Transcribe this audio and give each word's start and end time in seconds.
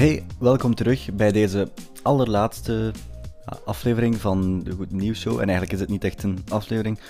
Hey, 0.00 0.24
welkom 0.38 0.74
terug 0.74 1.12
bij 1.12 1.32
deze 1.32 1.68
allerlaatste 2.02 2.92
aflevering 3.64 4.16
van 4.16 4.62
de 4.62 4.72
Goed 4.72 4.90
Nieuws 4.90 5.20
Show. 5.20 5.32
En 5.32 5.48
eigenlijk 5.48 5.72
is 5.72 5.80
het 5.80 5.88
niet 5.88 6.04
echt 6.04 6.22
een 6.22 6.38
aflevering. 6.48 7.00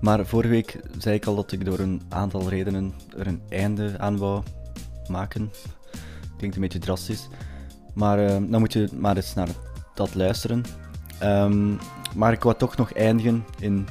Maar 0.00 0.26
vorige 0.26 0.48
week 0.48 0.80
zei 0.98 1.14
ik 1.14 1.26
al 1.26 1.34
dat 1.34 1.52
ik 1.52 1.64
door 1.64 1.78
een 1.78 2.02
aantal 2.08 2.48
redenen 2.48 2.94
er 3.18 3.26
een 3.26 3.42
einde 3.48 3.94
aan 3.98 4.16
wou 4.16 4.42
maken. 5.08 5.50
Klinkt 6.36 6.56
een 6.56 6.62
beetje 6.62 6.78
drastisch. 6.78 7.28
Maar 7.94 8.18
uh, 8.18 8.28
dan 8.28 8.60
moet 8.60 8.72
je 8.72 8.88
maar 8.98 9.16
eens 9.16 9.34
naar 9.34 9.48
dat 9.94 10.14
luisteren. 10.14 10.64
Um, 11.22 11.78
maar 12.16 12.32
ik 12.32 12.42
wou 12.42 12.56
toch 12.56 12.76
nog 12.76 12.92
eindigen 12.92 13.44
in 13.58 13.86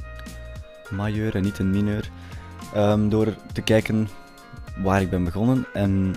majeur 0.89 1.36
en 1.36 1.43
niet 1.43 1.59
in 1.59 1.71
mineur. 1.71 2.11
Um, 2.75 3.09
door 3.09 3.36
te 3.54 3.61
kijken 3.61 4.09
waar 4.84 5.01
ik 5.01 5.09
ben 5.09 5.23
begonnen 5.23 5.65
en 5.73 6.15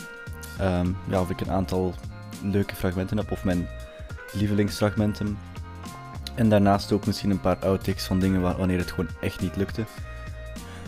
um, 0.60 0.96
ja, 1.08 1.20
of 1.20 1.30
ik 1.30 1.40
een 1.40 1.50
aantal 1.50 1.94
leuke 2.42 2.74
fragmenten 2.74 3.16
heb 3.16 3.30
of 3.30 3.44
mijn 3.44 3.68
lievelingsfragmenten. 4.32 5.38
En 6.34 6.48
daarnaast 6.48 6.92
ook 6.92 7.06
misschien 7.06 7.30
een 7.30 7.40
paar 7.40 7.56
outtakes 7.56 8.04
van 8.04 8.18
dingen 8.18 8.40
waar, 8.40 8.56
wanneer 8.56 8.78
het 8.78 8.90
gewoon 8.90 9.10
echt 9.20 9.40
niet 9.40 9.56
lukte. 9.56 9.84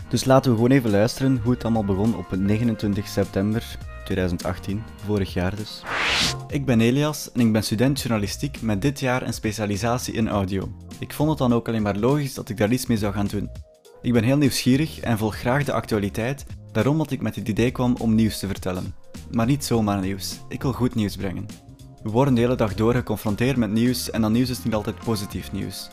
Dus 0.09 0.25
laten 0.25 0.51
we 0.51 0.57
gewoon 0.57 0.71
even 0.71 0.89
luisteren 0.89 1.39
hoe 1.43 1.53
het 1.53 1.63
allemaal 1.63 1.85
begon 1.85 2.17
op 2.17 2.35
29 2.35 3.07
september 3.07 3.77
2018, 4.05 4.83
vorig 5.05 5.33
jaar 5.33 5.55
dus. 5.55 5.81
Ik 6.47 6.65
ben 6.65 6.81
Elias 6.81 7.31
en 7.31 7.39
ik 7.39 7.51
ben 7.51 7.63
student 7.63 8.01
journalistiek 8.01 8.61
met 8.61 8.81
dit 8.81 8.99
jaar 8.99 9.21
een 9.21 9.33
specialisatie 9.33 10.13
in 10.13 10.29
audio. 10.29 10.69
Ik 10.99 11.13
vond 11.13 11.29
het 11.29 11.37
dan 11.37 11.53
ook 11.53 11.67
alleen 11.67 11.81
maar 11.81 11.97
logisch 11.97 12.33
dat 12.33 12.49
ik 12.49 12.57
daar 12.57 12.71
iets 12.71 12.85
mee 12.85 12.97
zou 12.97 13.13
gaan 13.13 13.27
doen. 13.27 13.49
Ik 14.01 14.13
ben 14.13 14.23
heel 14.23 14.37
nieuwsgierig 14.37 14.99
en 14.99 15.17
volg 15.17 15.35
graag 15.35 15.63
de 15.63 15.73
actualiteit, 15.73 16.45
daarom 16.71 16.97
dat 16.97 17.11
ik 17.11 17.21
met 17.21 17.35
het 17.35 17.47
idee 17.47 17.71
kwam 17.71 17.95
om 17.99 18.15
nieuws 18.15 18.39
te 18.39 18.47
vertellen. 18.47 18.95
Maar 19.35 19.45
niet 19.45 19.65
zomaar 19.65 19.99
nieuws, 19.99 20.39
ik 20.47 20.61
wil 20.61 20.71
goed 20.71 20.95
nieuws 20.95 21.15
brengen. 21.15 21.45
We 22.03 22.09
worden 22.09 22.33
de 22.33 22.41
hele 22.41 22.55
dag 22.55 22.73
door 22.73 22.93
geconfronteerd 22.93 23.57
met 23.57 23.71
nieuws 23.71 24.11
en 24.11 24.21
dat 24.21 24.31
nieuws 24.31 24.49
is 24.49 24.63
niet 24.63 24.73
altijd 24.73 24.99
positief 24.99 25.51
nieuws. 25.51 25.89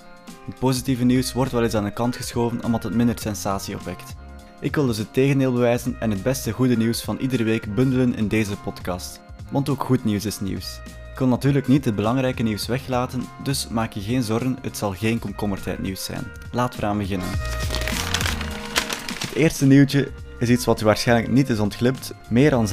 Het 0.47 0.59
positieve 0.59 1.05
nieuws 1.05 1.33
wordt 1.33 1.53
wel 1.53 1.63
eens 1.63 1.75
aan 1.75 1.85
de 1.85 1.93
kant 1.93 2.17
geschoven 2.17 2.65
omdat 2.65 2.83
het 2.83 2.95
minder 2.95 3.19
sensatie 3.19 3.75
opwekt. 3.75 4.15
Ik 4.61 4.75
wil 4.75 4.87
dus 4.87 4.99
het 4.99 5.13
tegendeel 5.13 5.53
bewijzen 5.53 5.97
en 6.01 6.11
het 6.11 6.23
beste 6.23 6.53
goede 6.53 6.77
nieuws 6.77 7.03
van 7.03 7.19
iedere 7.19 7.45
week 7.45 7.75
bundelen 7.75 8.15
in 8.15 8.29
deze 8.29 8.57
podcast. 8.57 9.21
Want 9.51 9.69
ook 9.69 9.85
goed 9.85 10.05
nieuws 10.05 10.25
is 10.25 10.41
nieuws. 10.41 10.81
Ik 11.13 11.19
wil 11.19 11.29
natuurlijk 11.29 11.69
niet 11.69 11.85
het 11.85 11.95
belangrijke 11.95 12.43
nieuws 12.43 12.67
weglaten, 12.67 13.23
dus 13.43 13.69
maak 13.69 13.93
je 13.93 14.01
geen 14.01 14.23
zorgen, 14.23 14.59
het 14.61 14.77
zal 14.77 14.93
geen 14.93 15.19
komkommertijd 15.19 15.79
nieuws 15.79 16.05
zijn. 16.05 16.25
Laten 16.53 16.81
we 16.81 16.85
eraan 16.85 16.99
beginnen. 16.99 17.29
Het 19.21 19.35
eerste 19.35 19.67
nieuwtje 19.67 20.13
is 20.43 20.49
iets 20.49 20.65
wat 20.65 20.81
u 20.81 20.85
waarschijnlijk 20.85 21.33
niet 21.33 21.49
is 21.49 21.59
ontglipt. 21.59 22.15
Meer 22.29 22.51
dan 22.51 22.69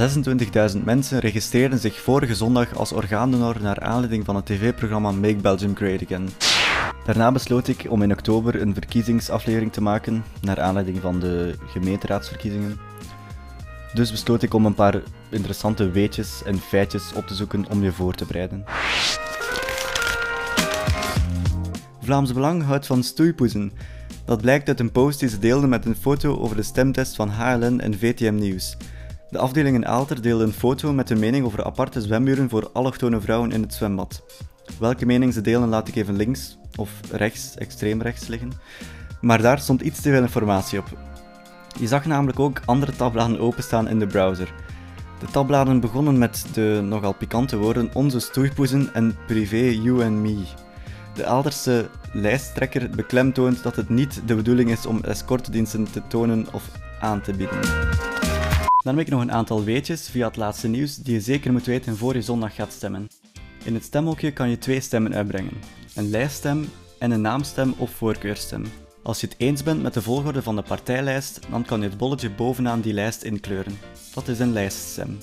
26.000 0.75 0.83
mensen 0.83 1.19
registreerden 1.19 1.79
zich 1.79 2.01
vorige 2.01 2.35
zondag 2.35 2.75
als 2.75 2.91
orgaandonor 2.91 3.55
naar 3.61 3.79
aanleiding 3.79 4.25
van 4.25 4.35
het 4.35 4.45
tv-programma 4.45 5.11
Make 5.11 5.35
Belgium 5.35 5.75
Great 5.75 6.03
Again. 6.03 6.29
Daarna 7.05 7.31
besloot 7.31 7.67
ik 7.67 7.85
om 7.89 8.01
in 8.01 8.11
oktober 8.11 8.61
een 8.61 8.73
verkiezingsaflevering 8.73 9.73
te 9.73 9.81
maken, 9.81 10.23
naar 10.41 10.59
aanleiding 10.59 10.97
van 11.01 11.19
de 11.19 11.55
gemeenteraadsverkiezingen. 11.67 12.79
Dus 13.93 14.11
besloot 14.11 14.43
ik 14.43 14.53
om 14.53 14.65
een 14.65 14.73
paar 14.73 15.01
interessante 15.29 15.91
weetjes 15.91 16.43
en 16.43 16.59
feitjes 16.59 17.13
op 17.13 17.27
te 17.27 17.35
zoeken 17.35 17.65
om 17.69 17.83
je 17.83 17.91
voor 17.91 18.13
te 18.13 18.25
bereiden. 18.25 18.63
Vlaams 22.01 22.33
Belang 22.33 22.63
houdt 22.63 22.85
van 22.85 23.03
stoeipoezen. 23.03 23.71
Dat 24.29 24.41
blijkt 24.41 24.67
uit 24.67 24.79
een 24.79 24.91
post 24.91 25.19
die 25.19 25.29
ze 25.29 25.39
deelden 25.39 25.69
met 25.69 25.85
een 25.85 25.95
foto 25.95 26.37
over 26.37 26.55
de 26.55 26.63
stemtest 26.63 27.15
van 27.15 27.29
HLN 27.29 27.79
en 27.79 27.97
VTM 27.97 28.35
Nieuws. 28.35 28.77
De 29.29 29.37
afdeling 29.37 29.75
in 29.75 29.87
Aalter 29.87 30.21
deelde 30.21 30.43
een 30.43 30.53
foto 30.53 30.93
met 30.93 31.09
een 31.09 31.19
mening 31.19 31.45
over 31.45 31.63
aparte 31.63 32.01
zwemmuren 32.01 32.49
voor 32.49 32.69
allochtone 32.73 33.21
vrouwen 33.21 33.51
in 33.51 33.61
het 33.61 33.73
zwembad. 33.73 34.23
Welke 34.79 35.05
mening 35.05 35.33
ze 35.33 35.41
delen 35.41 35.69
laat 35.69 35.87
ik 35.87 35.95
even 35.95 36.15
links 36.15 36.57
of 36.75 36.89
rechts, 37.11 37.55
extreem 37.55 38.01
rechts 38.01 38.27
liggen. 38.27 38.51
Maar 39.21 39.41
daar 39.41 39.59
stond 39.59 39.81
iets 39.81 40.01
te 40.01 40.09
veel 40.09 40.21
informatie 40.21 40.79
op. 40.79 40.97
Je 41.79 41.87
zag 41.87 42.05
namelijk 42.05 42.39
ook 42.39 42.61
andere 42.65 42.95
tabbladen 42.95 43.39
openstaan 43.39 43.87
in 43.87 43.99
de 43.99 44.07
browser. 44.07 44.53
De 45.19 45.27
tabbladen 45.31 45.79
begonnen 45.79 46.17
met 46.17 46.45
de 46.53 46.81
nogal 46.83 47.13
pikante 47.13 47.57
woorden 47.57 47.89
onze 47.93 48.19
stoeipoezen 48.19 48.93
en 48.93 49.15
privé 49.27 49.69
you 49.81 50.03
and 50.05 50.15
me. 50.15 50.43
De 51.13 51.25
Aalderse 51.25 51.89
lijsttrekker 52.13 52.89
beklemtoont 52.89 53.63
dat 53.63 53.75
het 53.75 53.89
niet 53.89 54.21
de 54.25 54.35
bedoeling 54.35 54.71
is 54.71 54.85
om 54.85 55.03
escortdiensten 55.03 55.91
te 55.91 56.01
tonen 56.07 56.47
of 56.53 56.69
aan 56.99 57.21
te 57.21 57.33
bieden. 57.33 57.59
Dan 58.83 58.97
heb 58.97 59.05
ik 59.05 59.11
nog 59.11 59.21
een 59.21 59.31
aantal 59.31 59.63
weetjes 59.63 60.09
via 60.09 60.27
het 60.27 60.35
laatste 60.35 60.67
nieuws 60.67 60.95
die 60.95 61.13
je 61.13 61.21
zeker 61.21 61.51
moet 61.51 61.65
weten 61.65 61.97
voor 61.97 62.15
je 62.15 62.21
zondag 62.21 62.55
gaat 62.55 62.71
stemmen. 62.71 63.07
In 63.63 63.73
het 63.73 63.83
stemhokje 63.83 64.31
kan 64.31 64.49
je 64.49 64.57
twee 64.57 64.79
stemmen 64.79 65.13
uitbrengen: 65.15 65.53
een 65.95 66.09
lijststem 66.09 66.69
en 66.99 67.11
een 67.11 67.21
naamstem 67.21 67.73
of 67.77 67.91
voorkeurstem. 67.91 68.63
Als 69.03 69.21
je 69.21 69.27
het 69.27 69.35
eens 69.37 69.63
bent 69.63 69.81
met 69.81 69.93
de 69.93 70.01
volgorde 70.01 70.41
van 70.41 70.55
de 70.55 70.61
partijlijst, 70.61 71.39
dan 71.49 71.65
kan 71.65 71.81
je 71.81 71.87
het 71.87 71.97
bolletje 71.97 72.29
bovenaan 72.29 72.81
die 72.81 72.93
lijst 72.93 73.23
inkleuren. 73.23 73.79
Dat 74.13 74.27
is 74.27 74.39
een 74.39 74.53
lijststem. 74.53 75.17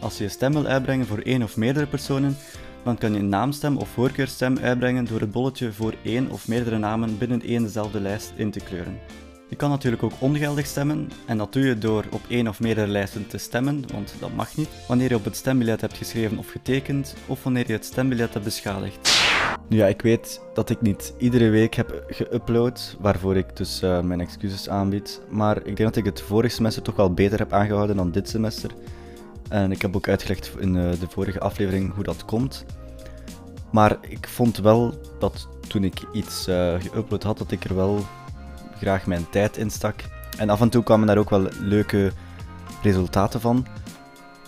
Als 0.00 0.18
je 0.18 0.24
je 0.24 0.30
stem 0.30 0.52
wil 0.52 0.66
uitbrengen 0.66 1.06
voor 1.06 1.18
één 1.18 1.42
of 1.42 1.56
meerdere 1.56 1.86
personen, 1.86 2.36
dan 2.84 2.98
kan 2.98 3.12
je 3.12 3.18
een 3.18 3.28
naamstem 3.28 3.76
of 3.76 3.88
voorkeurstem 3.88 4.58
uitbrengen 4.58 5.04
door 5.04 5.20
het 5.20 5.30
bolletje 5.30 5.72
voor 5.72 5.94
één 6.04 6.30
of 6.30 6.48
meerdere 6.48 6.78
namen 6.78 7.18
binnen 7.18 7.42
één 7.42 7.62
dezelfde 7.62 8.00
lijst 8.00 8.32
in 8.36 8.50
te 8.50 8.60
kleuren. 8.60 8.98
Je 9.48 9.56
kan 9.56 9.70
natuurlijk 9.70 10.02
ook 10.02 10.12
ongeldig 10.18 10.66
stemmen 10.66 11.10
en 11.26 11.38
dat 11.38 11.52
doe 11.52 11.64
je 11.64 11.78
door 11.78 12.04
op 12.10 12.20
één 12.28 12.48
of 12.48 12.60
meerdere 12.60 12.86
lijsten 12.86 13.26
te 13.26 13.38
stemmen, 13.38 13.84
want 13.92 14.14
dat 14.20 14.34
mag 14.34 14.56
niet, 14.56 14.68
wanneer 14.88 15.08
je 15.08 15.14
op 15.14 15.24
het 15.24 15.36
stembiljet 15.36 15.80
hebt 15.80 15.96
geschreven 15.96 16.38
of 16.38 16.50
getekend, 16.50 17.14
of 17.26 17.42
wanneer 17.42 17.66
je 17.66 17.72
het 17.72 17.84
stembiljet 17.84 18.32
hebt 18.32 18.44
beschadigd. 18.44 19.18
Nu 19.68 19.76
ja, 19.76 19.86
ik 19.86 20.02
weet 20.02 20.40
dat 20.54 20.70
ik 20.70 20.80
niet 20.80 21.14
iedere 21.18 21.48
week 21.48 21.74
heb 21.74 22.04
geüpload, 22.08 23.00
waarvoor 23.00 23.36
ik 23.36 23.56
dus 23.56 23.82
uh, 23.82 24.00
mijn 24.00 24.20
excuses 24.20 24.68
aanbied, 24.68 25.20
maar 25.28 25.56
ik 25.56 25.64
denk 25.64 25.78
dat 25.78 25.96
ik 25.96 26.04
het 26.04 26.20
vorige 26.20 26.54
semester 26.54 26.82
toch 26.82 26.96
wel 26.96 27.14
beter 27.14 27.38
heb 27.38 27.52
aangehouden 27.52 27.96
dan 27.96 28.10
dit 28.10 28.28
semester. 28.28 28.70
En 29.50 29.72
ik 29.72 29.82
heb 29.82 29.96
ook 29.96 30.08
uitgelegd 30.08 30.50
in 30.58 30.74
uh, 30.74 30.90
de 30.90 31.06
vorige 31.08 31.40
aflevering 31.40 31.94
hoe 31.94 32.04
dat 32.04 32.24
komt. 32.24 32.64
Maar 33.70 33.96
ik 34.00 34.28
vond 34.28 34.56
wel 34.56 34.94
dat 35.18 35.48
toen 35.68 35.84
ik 35.84 36.02
iets 36.12 36.48
uh, 36.48 36.74
geüpload 36.74 37.22
had, 37.22 37.38
dat 37.38 37.50
ik 37.50 37.64
er 37.64 37.74
wel 37.74 38.06
graag 38.78 39.06
mijn 39.06 39.26
tijd 39.30 39.56
instak. 39.56 39.94
En 40.38 40.50
af 40.50 40.60
en 40.60 40.68
toe 40.68 40.82
kwamen 40.82 41.06
daar 41.06 41.18
ook 41.18 41.30
wel 41.30 41.48
leuke 41.60 42.12
resultaten 42.82 43.40
van. 43.40 43.66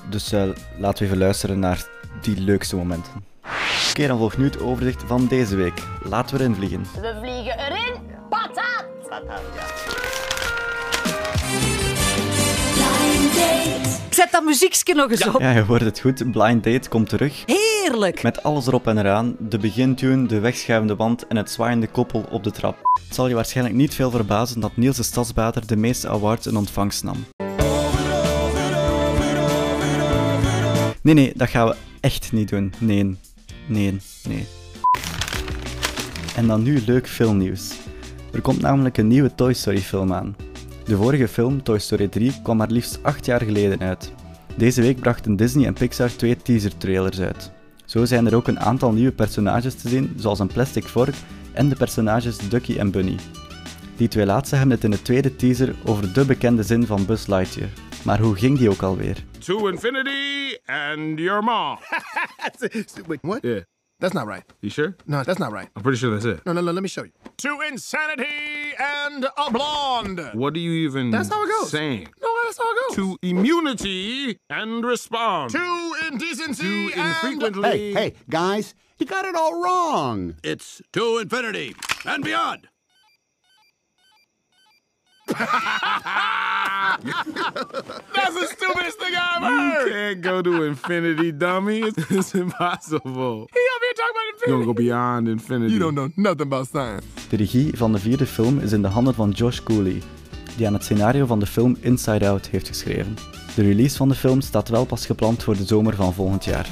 Dus 0.08 0.32
uh, 0.32 0.42
laten 0.78 0.98
we 0.98 1.04
even 1.04 1.18
luisteren 1.18 1.58
naar 1.58 1.86
die 2.20 2.40
leukste 2.40 2.76
momenten. 2.76 3.12
Oké, 3.12 3.22
okay, 3.90 4.06
dan 4.06 4.18
volgt 4.18 4.38
nu 4.38 4.44
het 4.44 4.60
overzicht 4.60 5.02
van 5.06 5.26
deze 5.26 5.56
week. 5.56 5.82
Laten 6.02 6.36
we 6.36 6.42
erin 6.42 6.54
vliegen. 6.54 6.80
We 6.80 7.16
vliegen 7.20 7.58
erin. 7.58 7.94
Patat! 8.28 8.84
Patat, 9.08 9.42
ja. 9.54 10.00
Zet 14.32 14.40
dat 14.40 14.50
muziekje 14.50 14.94
nog 14.94 15.10
eens 15.10 15.26
op. 15.26 15.40
Ja, 15.40 15.50
je 15.50 15.60
hoort 15.60 15.80
het 15.80 16.00
goed. 16.00 16.32
Blind 16.32 16.64
Date 16.64 16.88
komt 16.88 17.08
terug. 17.08 17.44
Heerlijk. 17.46 18.22
Met 18.22 18.42
alles 18.42 18.66
erop 18.66 18.86
en 18.86 18.98
eraan. 18.98 19.36
De 19.38 19.58
begintune, 19.58 20.26
de 20.26 20.38
wegschuivende 20.38 20.96
wand 20.96 21.26
en 21.26 21.36
het 21.36 21.50
zwaaiende 21.50 21.86
koppel 21.86 22.24
op 22.30 22.44
de 22.44 22.50
trap. 22.50 22.76
Het 23.04 23.14
zal 23.14 23.28
je 23.28 23.34
waarschijnlijk 23.34 23.76
niet 23.76 23.94
veel 23.94 24.10
verbazen 24.10 24.60
dat 24.60 24.76
Niels 24.76 24.96
de 24.96 25.02
Stadsbater 25.02 25.66
de 25.66 25.76
meeste 25.76 26.08
awards 26.08 26.46
in 26.46 26.56
ontvangst 26.56 27.04
nam. 27.04 27.24
Nee, 31.02 31.14
nee, 31.14 31.32
dat 31.36 31.48
gaan 31.48 31.68
we 31.68 31.76
echt 32.00 32.32
niet 32.32 32.48
doen. 32.48 32.72
Nee, 32.78 33.16
nee, 33.66 33.96
nee. 34.28 34.46
En 36.36 36.46
dan 36.46 36.62
nu 36.62 36.82
leuk 36.86 37.08
filmnieuws. 37.08 37.72
Er 38.32 38.40
komt 38.40 38.60
namelijk 38.60 38.96
een 38.96 39.08
nieuwe 39.08 39.34
Toy 39.34 39.52
Story 39.52 39.80
film 39.80 40.12
aan. 40.12 40.36
De 40.84 40.96
vorige 40.96 41.28
film, 41.28 41.62
Toy 41.62 41.78
Story 41.78 42.08
3, 42.08 42.32
kwam 42.42 42.56
maar 42.56 42.70
liefst 42.70 42.98
8 43.02 43.26
jaar 43.26 43.42
geleden 43.42 43.80
uit. 43.80 44.12
Deze 44.56 44.80
week 44.82 45.00
brachten 45.00 45.36
Disney 45.36 45.66
en 45.66 45.72
Pixar 45.74 46.10
twee 46.16 46.36
teaser-trailers 46.36 47.20
uit. 47.20 47.50
Zo 47.84 48.04
zijn 48.04 48.26
er 48.26 48.34
ook 48.34 48.46
een 48.48 48.60
aantal 48.60 48.92
nieuwe 48.92 49.12
personages 49.12 49.74
te 49.74 49.88
zien, 49.88 50.14
zoals 50.16 50.38
een 50.38 50.46
plastic 50.52 50.84
vork 50.84 51.14
en 51.52 51.68
de 51.68 51.76
personages 51.76 52.36
Ducky 52.48 52.78
en 52.78 52.90
Bunny. 52.90 53.16
Die 53.96 54.08
twee 54.08 54.26
laatste 54.26 54.56
hebben 54.56 54.74
het 54.74 54.84
in 54.84 54.90
de 54.90 55.02
tweede 55.02 55.36
teaser 55.36 55.74
over 55.84 56.12
de 56.12 56.24
bekende 56.24 56.62
zin 56.62 56.86
van 56.86 57.06
Buzz 57.06 57.26
Lightyear. 57.26 57.68
Maar 58.04 58.20
hoe 58.20 58.36
ging 58.36 58.58
die 58.58 58.70
ook 58.70 58.82
alweer? 58.82 59.16
To 59.38 59.66
infinity 59.68 60.56
and 60.66 61.18
your 61.18 61.42
mom. 61.44 61.78
Wait, 63.06 63.18
what? 63.22 63.38
Yeah. 63.42 63.60
That's 63.98 64.14
not 64.14 64.26
right. 64.26 64.42
You 64.60 64.72
sure? 64.72 64.96
No, 65.04 65.22
that's 65.22 65.38
not 65.38 65.52
right. 65.52 65.68
I'm 65.76 65.82
pretty 65.82 65.98
sure 65.98 66.10
that's 66.18 66.24
it. 66.38 66.44
No, 66.44 66.52
no, 66.52 66.60
no, 66.60 66.72
let 66.72 66.82
me 66.82 66.88
show 66.88 67.04
you. 67.04 67.12
To 67.36 67.60
insanity 67.70 68.74
and 68.76 69.24
a 69.24 69.50
blonde. 69.50 70.30
What 70.34 70.54
are 70.56 70.58
you 70.60 70.72
even 70.88 71.10
That's 71.10 71.28
how 71.28 71.42
it 71.44 71.50
goes. 71.60 71.70
saying? 71.70 72.08
No, 72.56 72.56
that's 72.56 72.58
how 72.58 72.70
it 72.70 72.76
goes. 72.88 72.96
To 72.96 73.18
immunity 73.28 74.38
and 74.50 74.84
respond. 74.84 75.50
To 75.52 75.94
indecency 76.10 76.62
To 76.90 77.00
and... 77.00 77.08
infrequently- 77.08 77.62
Hey, 77.70 77.92
hey, 77.94 78.12
guys, 78.28 78.74
you 78.98 79.06
got 79.06 79.24
it 79.24 79.34
all 79.34 79.62
wrong. 79.62 80.34
It's 80.42 80.80
to 80.92 81.18
infinity 81.18 81.74
and 82.04 82.24
beyond. 82.24 82.68
That's 86.92 88.34
the 88.34 88.46
stupidest 88.56 88.98
thing 88.98 89.14
I 89.14 89.36
ever 89.36 89.46
heard. 89.46 89.86
You 89.86 89.92
can't 89.92 90.20
go 90.20 90.42
to 90.42 90.62
infinity, 90.64 91.32
dummy. 91.32 91.80
It's, 91.80 92.10
it's 92.10 92.34
impossible. 92.34 93.48
He 93.52 93.60
over 93.74 93.84
here 93.84 93.94
talking 93.94 94.10
about 94.10 94.22
You're 94.24 94.32
infinity. 94.34 94.52
gonna 94.52 94.64
go 94.66 94.72
beyond 94.74 95.28
infinity. 95.28 95.72
You 95.72 95.78
don't 95.78 95.94
know 95.94 96.10
nothing 96.16 96.42
about 96.42 96.68
science. 96.68 97.04
De 97.30 97.36
regie 97.36 97.72
van 97.76 97.92
de 97.92 97.98
vierde 97.98 98.26
film 98.26 98.58
is 98.58 98.72
in 98.72 98.82
de 98.82 98.88
handen 98.88 99.14
van 99.14 99.30
Josh 99.30 99.60
Cooley, 99.60 100.02
die 100.56 100.66
aan 100.66 100.72
het 100.72 100.84
scenario 100.84 101.26
van 101.26 101.40
de 101.40 101.46
film 101.46 101.76
Inside 101.80 102.28
Out 102.28 102.48
heeft 102.48 102.68
geschreven. 102.68 103.16
De 103.54 103.62
release 103.62 103.96
van 103.96 104.08
de 104.08 104.14
film 104.14 104.40
staat 104.40 104.68
wel 104.68 104.84
pas 104.84 105.06
gepland 105.06 105.42
voor 105.42 105.56
de 105.56 105.64
zomer 105.64 105.94
van 105.94 106.14
volgend 106.14 106.44
jaar. 106.44 106.68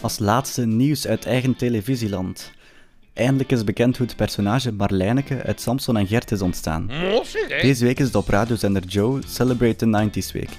Als 0.00 0.18
laatste 0.18 0.66
nieuws 0.66 1.06
uit 1.06 1.26
eigen 1.26 1.56
televisieland. 1.56 2.52
Eindelijk 3.12 3.52
is 3.52 3.64
bekend 3.64 3.96
hoe 3.96 4.06
het 4.06 4.16
personage 4.16 4.72
Marlijneke 4.72 5.42
uit 5.42 5.60
Samson 5.60 5.96
en 5.96 6.06
Gert 6.06 6.30
is 6.30 6.42
ontstaan. 6.42 6.90
Deze 7.60 7.84
week 7.84 7.98
is 7.98 8.06
het 8.06 8.14
op 8.14 8.28
radiozender 8.28 8.84
Joe 8.84 9.20
Celebrate 9.26 9.76
the 9.76 10.10
90s 10.10 10.32
Week. 10.32 10.50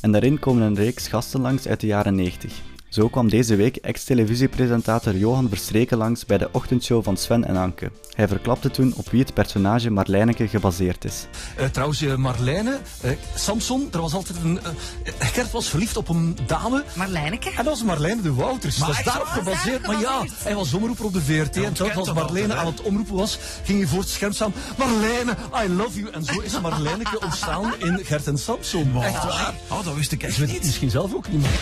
En 0.00 0.12
daarin 0.12 0.38
komen 0.38 0.62
een 0.62 0.74
reeks 0.74 1.08
gasten 1.08 1.40
langs 1.40 1.66
uit 1.66 1.80
de 1.80 1.86
jaren 1.86 2.14
90. 2.14 2.71
Zo 2.92 3.08
kwam 3.08 3.28
deze 3.28 3.56
week 3.56 3.76
ex-televisiepresentator 3.76 5.16
Johan 5.16 5.48
Verstreken 5.48 5.98
langs 5.98 6.26
bij 6.26 6.38
de 6.38 6.48
ochtendshow 6.52 7.04
van 7.04 7.16
Sven 7.16 7.44
en 7.44 7.56
Anke. 7.56 7.90
Hij 8.14 8.28
verklapte 8.28 8.70
toen 8.70 8.94
op 8.96 9.10
wie 9.10 9.20
het 9.20 9.34
personage 9.34 9.90
Marlijneke 9.90 10.48
gebaseerd 10.48 11.04
is. 11.04 11.26
Eh, 11.56 11.66
trouwens, 11.66 12.02
eh, 12.02 12.14
Marlijne, 12.14 12.78
eh, 13.00 13.10
Samson, 13.34 13.88
er 13.92 14.00
was 14.00 14.14
altijd 14.14 14.38
een... 14.44 14.60
eh, 14.62 14.70
Gert 15.18 15.50
was 15.50 15.68
verliefd 15.68 15.96
op 15.96 16.08
een 16.08 16.36
dame. 16.46 16.84
Marlijneke? 16.94 17.48
En 17.50 17.56
dat 17.56 17.64
was 17.64 17.82
Marlijne 17.82 18.22
de 18.22 18.32
Wouters. 18.34 18.76
dat 18.76 18.88
is 18.88 19.02
daarop 19.04 19.26
gebaseerd. 19.26 19.86
Maar 19.86 20.00
ja, 20.00 20.24
hij 20.42 20.54
was 20.54 20.74
omroeper 20.74 21.04
op 21.04 21.12
de 21.12 21.20
VRT. 21.22 21.56
en 21.56 21.72
telkens 21.72 21.98
als 22.08 22.12
Marlijne 22.12 22.54
aan 22.54 22.66
het 22.66 22.82
omroepen 22.82 23.14
was, 23.14 23.38
ging 23.64 23.78
hij 23.78 23.88
voor 23.88 24.00
het 24.00 24.08
scherm 24.08 24.32
staan. 24.32 24.52
Marlijne, 24.78 25.36
I 25.66 25.68
love 25.68 25.98
you. 26.00 26.12
En 26.12 26.24
zo 26.24 26.40
is 26.40 26.60
Marlijneke 26.60 27.20
ontstaan 27.20 27.72
in 27.78 28.00
Gert 28.04 28.26
en 28.26 28.38
Samson. 28.38 28.90
Echt 29.02 29.24
waar. 29.24 29.54
Oh, 29.68 29.84
dat 29.84 29.94
wist 29.94 30.12
ik 30.12 30.22
echt 30.22 30.38
niet. 30.46 30.64
misschien 30.64 30.90
zelf 30.90 31.14
ook 31.14 31.28
niet 31.28 31.40
meer. 31.40 31.60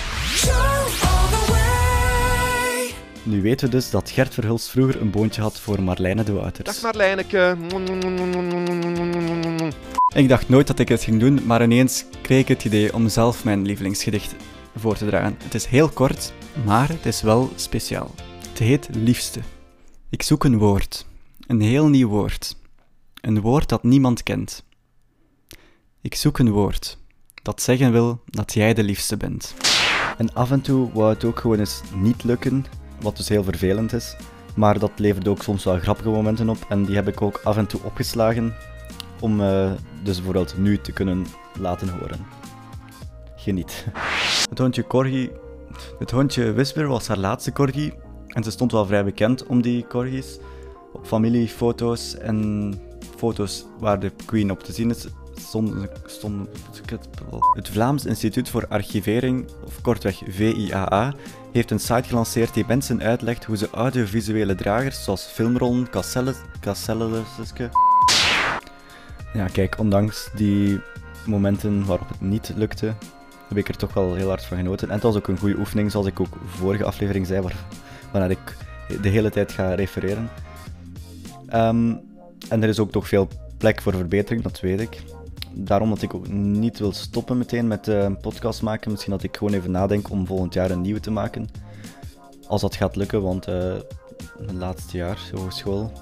Nu 3.22 3.42
weten 3.42 3.66
we 3.66 3.72
dus 3.72 3.90
dat 3.90 4.10
Gert 4.10 4.34
Verhulst 4.34 4.68
vroeger 4.68 5.00
een 5.00 5.10
boontje 5.10 5.40
had 5.40 5.60
voor 5.60 5.82
Marlijne 5.82 6.22
de 6.22 6.32
Wouters. 6.32 6.64
Dag 6.64 6.82
Marlijneke. 6.82 7.56
Ik 10.14 10.28
dacht 10.28 10.48
nooit 10.48 10.66
dat 10.66 10.78
ik 10.78 10.88
het 10.88 11.02
ging 11.02 11.20
doen, 11.20 11.40
maar 11.46 11.62
ineens 11.62 12.04
kreeg 12.22 12.40
ik 12.40 12.48
het 12.48 12.64
idee 12.64 12.94
om 12.94 13.08
zelf 13.08 13.44
mijn 13.44 13.66
lievelingsgedicht 13.66 14.34
voor 14.76 14.96
te 14.96 15.06
dragen. 15.06 15.36
Het 15.42 15.54
is 15.54 15.66
heel 15.66 15.88
kort, 15.88 16.32
maar 16.64 16.88
het 16.88 17.06
is 17.06 17.22
wel 17.22 17.52
speciaal. 17.54 18.14
Het 18.48 18.58
heet 18.58 18.88
Liefste. 18.92 19.40
Ik 20.08 20.22
zoek 20.22 20.44
een 20.44 20.58
woord. 20.58 21.06
Een 21.46 21.60
heel 21.60 21.88
nieuw 21.88 22.08
woord. 22.08 22.56
Een 23.20 23.40
woord 23.40 23.68
dat 23.68 23.82
niemand 23.82 24.22
kent. 24.22 24.64
Ik 26.00 26.14
zoek 26.14 26.38
een 26.38 26.50
woord 26.50 26.98
dat 27.42 27.62
zeggen 27.62 27.92
wil 27.92 28.20
dat 28.24 28.54
jij 28.54 28.74
de 28.74 28.82
liefste 28.82 29.16
bent. 29.16 29.54
En 30.20 30.34
af 30.34 30.50
en 30.50 30.60
toe 30.60 30.92
wou 30.92 31.08
het 31.08 31.24
ook 31.24 31.38
gewoon 31.38 31.58
eens 31.58 31.80
niet 31.94 32.24
lukken, 32.24 32.64
wat 33.00 33.16
dus 33.16 33.28
heel 33.28 33.44
vervelend 33.44 33.92
is. 33.92 34.16
Maar 34.54 34.78
dat 34.78 34.90
levert 34.96 35.28
ook 35.28 35.42
soms 35.42 35.64
wel 35.64 35.78
grappige 35.78 36.08
momenten 36.08 36.48
op 36.48 36.56
en 36.68 36.84
die 36.84 36.94
heb 36.94 37.08
ik 37.08 37.22
ook 37.22 37.40
af 37.44 37.56
en 37.56 37.66
toe 37.66 37.80
opgeslagen 37.84 38.54
om 39.20 39.40
eh, 39.40 39.72
dus 40.02 40.16
bijvoorbeeld 40.16 40.58
nu 40.58 40.78
te 40.78 40.92
kunnen 40.92 41.26
laten 41.58 41.88
horen. 41.88 42.26
Geniet. 43.36 43.86
Het 44.50 44.58
hondje 44.58 44.86
Corgi, 44.86 45.30
het 45.98 46.10
hondje 46.10 46.52
Whisper 46.52 46.86
was 46.86 47.08
haar 47.08 47.18
laatste 47.18 47.52
Corgi 47.52 47.92
en 48.26 48.44
ze 48.44 48.50
stond 48.50 48.72
wel 48.72 48.86
vrij 48.86 49.04
bekend 49.04 49.46
om 49.46 49.62
die 49.62 49.86
Corgis. 49.86 50.38
Op 50.92 51.06
familiefoto's 51.06 52.16
en 52.18 52.74
foto's 53.16 53.66
waar 53.78 54.00
de 54.00 54.12
Queen 54.24 54.50
op 54.50 54.62
te 54.62 54.72
zien 54.72 54.90
is, 54.90 55.06
het 57.54 57.68
Vlaams 57.68 58.04
Instituut 58.04 58.48
voor 58.48 58.66
Archivering, 58.68 59.48
of 59.64 59.80
kortweg 59.80 60.22
VIAA, 60.28 61.14
heeft 61.52 61.70
een 61.70 61.80
site 61.80 62.08
gelanceerd 62.08 62.54
die 62.54 62.64
mensen 62.66 63.02
uitlegt 63.02 63.44
hoe 63.44 63.56
ze 63.56 63.68
audiovisuele 63.70 64.54
dragers 64.54 65.04
zoals 65.04 65.24
filmrollen, 65.24 65.90
casselles, 65.90 66.36
ja, 69.32 69.46
kijk, 69.46 69.78
ondanks 69.78 70.30
die 70.34 70.80
momenten 71.26 71.84
waarop 71.84 72.08
het 72.08 72.20
niet 72.20 72.52
lukte, 72.56 72.94
heb 73.48 73.58
ik 73.58 73.68
er 73.68 73.76
toch 73.76 73.94
wel 73.94 74.14
heel 74.14 74.28
hard 74.28 74.44
van 74.44 74.56
genoten. 74.56 74.88
En 74.88 74.94
het 74.94 75.02
was 75.02 75.16
ook 75.16 75.28
een 75.28 75.38
goede 75.38 75.58
oefening, 75.58 75.90
zoals 75.90 76.06
ik 76.06 76.20
ook 76.20 76.36
vorige 76.46 76.84
aflevering 76.84 77.26
zei, 77.26 77.40
waar, 77.40 77.56
waarnaar 78.12 78.30
ik 78.30 78.56
de 79.02 79.08
hele 79.08 79.30
tijd 79.30 79.52
ga 79.52 79.74
refereren. 79.74 80.30
Ehm, 81.46 81.94
en 82.48 82.62
er 82.62 82.68
is 82.68 82.78
ook 82.78 82.90
toch 82.90 83.08
veel 83.08 83.28
plek 83.58 83.82
voor 83.82 83.94
verbetering, 83.94 84.42
dat 84.42 84.60
weet 84.60 84.80
ik. 84.80 85.02
Daarom 85.52 85.88
dat 85.88 86.02
ik 86.02 86.14
ook 86.14 86.28
niet 86.28 86.78
wil 86.78 86.92
stoppen 86.92 87.38
meteen 87.38 87.68
met 87.68 87.88
eh, 87.88 88.02
een 88.02 88.20
podcast 88.20 88.62
maken. 88.62 88.90
Misschien 88.90 89.12
dat 89.12 89.22
ik 89.22 89.36
gewoon 89.36 89.54
even 89.54 89.70
nadenk 89.70 90.10
om 90.10 90.26
volgend 90.26 90.54
jaar 90.54 90.70
een 90.70 90.80
nieuwe 90.80 91.00
te 91.00 91.10
maken. 91.10 91.48
Als 92.46 92.60
dat 92.60 92.76
gaat 92.76 92.96
lukken, 92.96 93.22
want 93.22 93.46
eh 93.46 93.74
het 94.46 94.52
laatste 94.52 94.96
jaar, 94.96 95.18
hogeschool, 95.34 95.92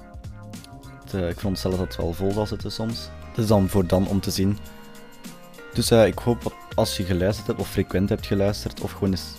eh, 1.11 1.29
ik 1.29 1.35
veronderstel 1.35 1.71
dat 1.71 1.79
het 1.79 1.95
wel 1.95 2.13
vol 2.13 2.31
zal 2.31 2.45
zitten 2.45 2.71
soms. 2.71 3.09
Het 3.29 3.37
is 3.37 3.47
dan 3.47 3.69
voor 3.69 3.87
dan 3.87 4.07
om 4.07 4.19
te 4.19 4.31
zien. 4.31 4.57
Dus 5.73 5.91
ik 5.91 6.19
hoop 6.19 6.43
dat 6.43 6.53
als 6.75 6.97
je 6.97 7.03
geluisterd 7.03 7.47
hebt, 7.47 7.59
of 7.59 7.69
frequent 7.69 8.09
hebt 8.09 8.25
geluisterd, 8.25 8.81
of 8.81 8.91
gewoon 8.91 9.09
eens 9.09 9.33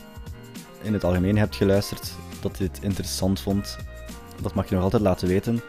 in 0.83 0.93
het 0.93 1.05
algemeen 1.05 1.39
hebt 1.39 1.57
geluisterd, 1.57 2.12
dat 2.41 2.59
je 2.59 2.65
het 2.65 2.79
interessant 2.83 3.41
vond. 3.41 3.77
Dat 4.43 4.55
mag 4.55 4.69
je 4.69 4.75
nog 4.75 4.85
altijd 4.85 5.03
laten 5.03 5.29
weten. 5.29 5.61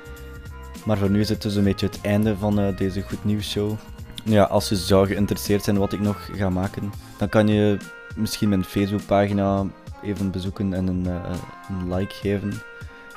Maar 0.86 0.98
voor 0.98 1.10
nu 1.10 1.20
is 1.20 1.30
het 1.30 1.42
dus 1.42 1.56
een 1.56 1.64
beetje 1.64 1.86
het 1.86 2.02
einde 2.02 2.38
van 2.38 2.76
deze 2.76 3.02
Goed 3.02 3.24
Nieuws 3.24 3.50
Show. 3.50 3.78
Ja, 4.24 4.44
als 4.44 4.70
je 4.70 4.76
zou 4.76 5.08
geïnteresseerd 5.08 5.64
zijn 5.64 5.78
wat 5.78 5.94
ik 5.94 6.00
nog 6.00 6.30
ga 6.34 6.50
maken, 6.50 6.92
dan 7.18 7.30
kan 7.30 7.48
je 7.48 7.78
misschien 8.16 8.50
mijn 8.50 8.64
Facebookpagina 8.64 9.66
even 10.04 10.32
bezoeken 10.32 10.74
en 10.74 10.88
een, 10.88 11.08
eh, 11.08 11.36
een 11.70 11.94
like 11.94 12.14
geven. 12.14 12.54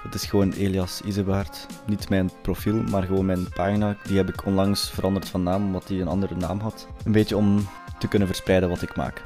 Het 0.02 0.14
is 0.14 0.24
gewoon 0.24 0.52
Elias 0.52 1.00
Isebaard. 1.00 1.66
Niet 1.86 2.08
mijn 2.08 2.30
profiel, 2.42 2.82
maar 2.82 3.02
gewoon 3.02 3.26
mijn 3.26 3.48
pagina. 3.48 3.96
Die 4.06 4.16
heb 4.16 4.28
ik 4.28 4.46
onlangs 4.46 4.90
veranderd 4.90 5.28
van 5.28 5.42
naam, 5.42 5.64
omdat 5.64 5.86
die 5.86 6.00
een 6.00 6.08
andere 6.08 6.34
naam 6.34 6.60
had. 6.60 6.86
Een 7.04 7.12
beetje 7.12 7.36
om 7.36 7.68
te 7.98 8.08
kunnen 8.08 8.28
verspreiden 8.28 8.68
wat 8.68 8.82
ik 8.82 8.96
maak. 8.96 9.22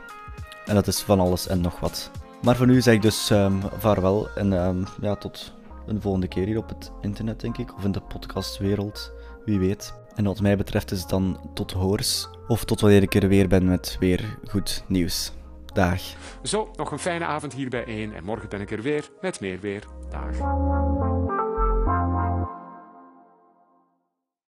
En 0.66 0.74
dat 0.74 0.86
is 0.86 1.00
van 1.00 1.20
alles 1.20 1.48
en 1.48 1.60
nog 1.60 1.80
wat. 1.80 2.10
Maar 2.42 2.56
voor 2.56 2.66
nu 2.66 2.80
zeg 2.80 2.94
ik 2.94 3.02
dus 3.02 3.30
ehm, 3.30 3.52
vaarwel 3.78 4.28
en 4.34 4.52
ehm, 4.52 4.84
ja, 5.00 5.14
tot 5.14 5.52
een 5.86 6.00
volgende 6.00 6.28
keer 6.28 6.46
hier 6.46 6.58
op 6.58 6.68
het 6.68 6.92
internet, 7.00 7.40
denk 7.40 7.58
ik. 7.58 7.76
Of 7.76 7.84
in 7.84 7.92
de 7.92 8.00
podcastwereld, 8.00 9.12
wie 9.44 9.58
weet. 9.58 9.94
En 10.18 10.24
wat 10.24 10.40
mij 10.40 10.56
betreft 10.56 10.90
is 10.90 11.00
het 11.00 11.08
dan 11.08 11.50
tot 11.54 11.72
hoors. 11.72 12.28
Of 12.48 12.64
tot 12.64 12.80
wanneer 12.80 13.02
ik 13.02 13.14
er 13.14 13.28
weer 13.28 13.48
ben 13.48 13.64
met 13.64 13.96
weer 14.00 14.38
goed 14.48 14.84
nieuws. 14.86 15.32
Dag. 15.72 16.00
Zo, 16.42 16.70
nog 16.76 16.90
een 16.90 16.98
fijne 16.98 17.24
avond 17.24 17.54
hier 17.54 17.68
bij 17.68 17.84
1 17.84 18.14
en 18.14 18.24
morgen 18.24 18.48
ben 18.48 18.60
ik 18.60 18.70
er 18.70 18.82
weer 18.82 19.10
met 19.20 19.40
meer 19.40 19.60
weer. 19.60 19.84
Dag. 20.10 21.37